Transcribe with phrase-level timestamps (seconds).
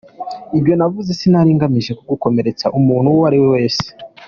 [0.57, 3.87] Ibyo navuze sinari ngamije gukomeretsa umuntu uwo ari wese.